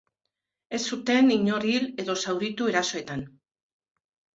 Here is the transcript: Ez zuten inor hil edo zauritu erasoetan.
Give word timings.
Ez 0.77 0.79
zuten 0.93 1.29
inor 1.37 1.67
hil 1.75 1.87
edo 2.07 2.19
zauritu 2.27 2.75
erasoetan. 2.77 3.27